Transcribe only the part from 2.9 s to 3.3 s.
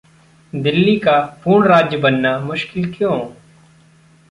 क्यों?